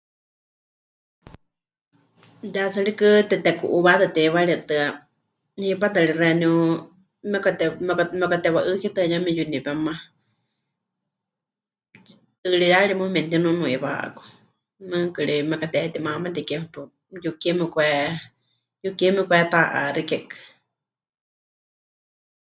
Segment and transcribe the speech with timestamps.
[2.53, 4.85] Ya tsɨ rikɨ teteku'uuwátɨ teiwaritɨ́a,
[5.69, 6.53] hipátɨ ri xeeníu
[7.31, 7.65] memɨkate...
[7.85, 8.03] memɨka...
[8.19, 9.93] memɨkatewa'ɨ́kitɨa yeme yuniwéma,
[12.41, 14.23] tɨɨriyari mɨɨkɨ memɨtinunuiwá 'aku,
[14.89, 16.83] mɨɨkɨ ri memɨkatehetimamateke paɨ,
[17.23, 17.85] yukie memɨkwe...
[18.83, 20.35] yukie memɨkweta'axikekɨ.